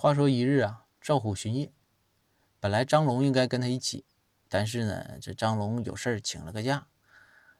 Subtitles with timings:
[0.00, 1.74] 话说一日啊，赵虎巡夜，
[2.58, 4.06] 本来张龙应该跟他一起，
[4.48, 6.86] 但是呢，这张龙有事请了个假，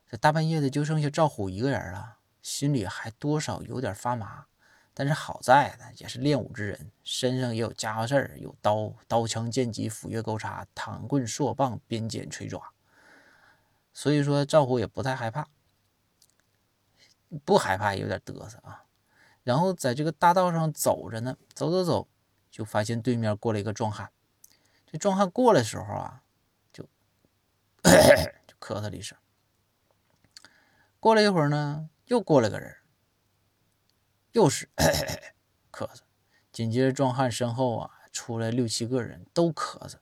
[0.06, 4.46] 这大半夜的就剩下赵虎一个人了，心里还多少有点发麻。
[4.94, 12.72] 但是好在呢，也是练武之人，身上也有家伙事儿，有刀、刀枪剑戟、斧钺钩叉、躺棍槊棒、鞭锏锤爪，
[13.92, 15.46] 所以说赵虎也不太害怕，
[17.44, 18.86] 不害怕有点嘚瑟啊。
[19.42, 22.08] 然后在这个大道上走着呢，走走走，
[22.50, 24.10] 就发现对面过来一个壮汉。
[24.86, 26.22] 这壮汉过来的时候啊，
[26.72, 26.82] 就
[28.46, 29.16] 就咳嗽了一声。
[30.98, 32.76] 过了一会儿呢，又过来个人。
[34.32, 34.68] 又是
[35.72, 36.00] 咳嗽，
[36.52, 39.94] 紧接着壮汉身后啊出来六七个人，都咳嗽。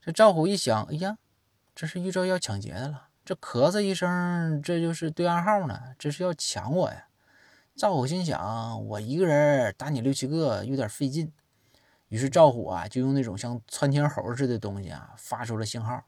[0.00, 1.18] 这赵虎一想，哎呀，
[1.74, 3.08] 这是遇着要抢劫的了。
[3.24, 7.08] 这咳嗽一声，这就是对暗号呢，这是要抢我呀。
[7.74, 11.32] 赵虎心想，我一个人打你六七个有点费劲，
[12.14, 16.04] 于是赵虎啊就用那种像窜天猴似的东西啊发出了信号，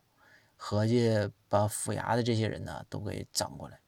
[0.55, 3.81] 合计把府衙的这些人呢都给整过来。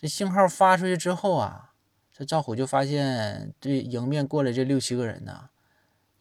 [0.00, 1.74] 这信号发出去之后啊，
[2.10, 5.50] 这赵虎就发现这迎面过来这六七个人呢，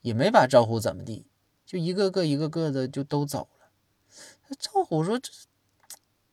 [0.01, 1.29] 也没把赵虎怎么地，
[1.65, 3.69] 就一个个一个个的就都走了。
[4.59, 5.31] 赵虎说：“这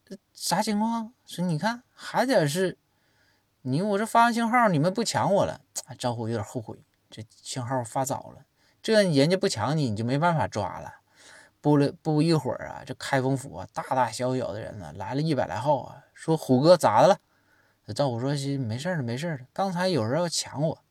[0.05, 1.15] 这啥情况？
[1.25, 2.77] 说你看还得是
[3.61, 5.61] 你，我这发完信号，你们不抢我了。”
[5.97, 8.47] 赵虎有点后悔，这信号发早了，
[8.83, 10.95] 这人家不抢你，你就没办法抓了。
[11.61, 17.21] 不了不一会儿啊，这开封府啊，大大小小的人呢，来了一百来号啊，说虎哥咋的了？
[17.95, 19.47] 赵虎说：“，没事了，没事了。
[19.53, 20.85] 刚才有人要抢我，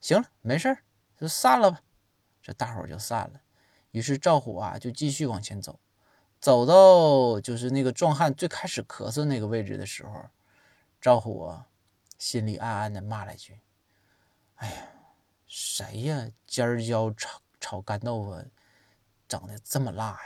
[0.00, 0.76] 行了，没事
[1.16, 1.82] 就散了吧。”
[2.42, 3.40] 这大伙就散了。
[3.92, 5.78] 于是赵虎啊，就继续往前走，
[6.40, 10.24] 走到就是那个壮汉最开始咳嗽那个位置的时候，
[11.00, 11.68] 赵虎啊，
[12.18, 13.60] 心里暗暗的骂了一句
[14.56, 14.74] ：“哎呀，
[15.74, 16.28] 谁呀？
[16.46, 18.44] 尖椒炒炒干豆腐，
[19.26, 20.20] 整的这么辣呀？”